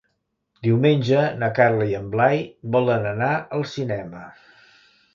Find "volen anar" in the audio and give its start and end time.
2.79-3.31